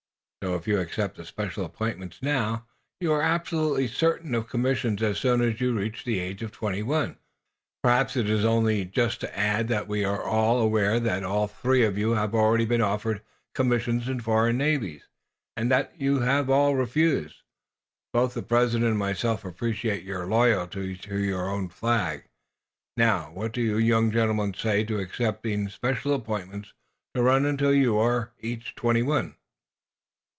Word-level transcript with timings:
So, 0.43 0.55
if 0.55 0.67
you 0.67 0.79
accept 0.79 1.17
the 1.17 1.25
special 1.25 1.63
appointments, 1.65 2.17
now, 2.23 2.65
you 2.99 3.13
are 3.13 3.21
absolutely 3.21 3.87
certain 3.87 4.33
of 4.33 4.49
commissions 4.49 5.03
as 5.03 5.19
soon 5.19 5.39
as 5.39 5.61
you 5.61 5.71
reach 5.77 6.03
the 6.03 6.17
age 6.17 6.41
of 6.41 6.51
twenty 6.51 6.81
one. 6.81 7.19
Perhaps 7.83 8.15
it 8.17 8.27
is 8.27 8.43
only 8.43 8.83
just 8.83 9.19
to 9.21 9.37
add 9.37 9.67
that 9.67 9.87
we 9.87 10.03
are 10.03 10.23
aware 10.23 10.99
that 10.99 11.23
all 11.23 11.45
three 11.47 11.85
of 11.85 11.95
you 11.95 12.13
have 12.15 12.33
already 12.33 12.65
been 12.65 12.81
offered 12.81 13.21
commissions 13.53 14.09
in 14.09 14.19
foreign 14.19 14.57
navies, 14.57 15.03
and 15.55 15.69
that 15.69 15.93
you 16.01 16.21
have 16.21 16.47
refused. 16.47 17.43
Both 18.11 18.33
the 18.33 18.41
President 18.41 18.89
and 18.89 18.97
myself 18.97 19.45
appreciate 19.45 20.01
your 20.03 20.25
loyalty 20.25 20.97
to 20.97 21.19
your 21.19 21.49
own 21.51 21.69
Flag. 21.69 22.23
Now, 22.97 23.29
what 23.31 23.51
do 23.51 23.61
you 23.61 23.77
young 23.77 24.09
gentlemen 24.09 24.55
say 24.55 24.85
to 24.85 24.97
accepting 24.97 25.69
special 25.69 26.15
appointments 26.15 26.73
to 27.13 27.21
run 27.21 27.45
until 27.45 27.75
you 27.75 27.95
are 27.99 28.31
each 28.39 28.73
twenty 28.73 29.03
one?" 29.03 29.35